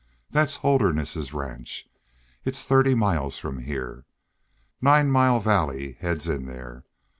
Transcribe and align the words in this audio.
That's 0.31 0.55
Holderness's 0.55 1.31
ranch. 1.31 1.87
It's 2.43 2.65
thirty 2.65 2.95
miles 2.95 3.37
from 3.37 3.59
here. 3.59 4.07
Nine 4.81 5.11
Mile 5.11 5.39
Valley 5.39 5.91
heads 5.99 6.27
in 6.27 6.47
there. 6.47 6.85